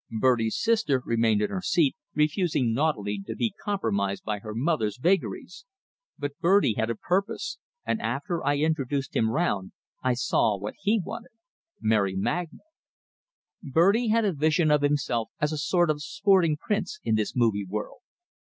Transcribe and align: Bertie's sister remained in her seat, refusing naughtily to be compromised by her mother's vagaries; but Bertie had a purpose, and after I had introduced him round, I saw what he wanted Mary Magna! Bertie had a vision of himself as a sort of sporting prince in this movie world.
Bertie's 0.09 0.57
sister 0.59 1.03
remained 1.05 1.43
in 1.43 1.51
her 1.51 1.61
seat, 1.61 1.95
refusing 2.15 2.73
naughtily 2.73 3.21
to 3.27 3.35
be 3.35 3.53
compromised 3.63 4.23
by 4.23 4.39
her 4.39 4.55
mother's 4.55 4.97
vagaries; 4.97 5.63
but 6.17 6.35
Bertie 6.39 6.73
had 6.73 6.89
a 6.89 6.95
purpose, 6.95 7.59
and 7.85 8.01
after 8.01 8.43
I 8.43 8.57
had 8.57 8.65
introduced 8.65 9.15
him 9.15 9.29
round, 9.29 9.73
I 10.01 10.15
saw 10.15 10.57
what 10.57 10.73
he 10.79 10.99
wanted 10.99 11.29
Mary 11.79 12.15
Magna! 12.15 12.61
Bertie 13.61 14.07
had 14.07 14.25
a 14.25 14.33
vision 14.33 14.71
of 14.71 14.81
himself 14.81 15.29
as 15.39 15.51
a 15.53 15.57
sort 15.59 15.91
of 15.91 16.01
sporting 16.01 16.57
prince 16.57 16.99
in 17.03 17.13
this 17.13 17.35
movie 17.35 17.67
world. 17.69 17.99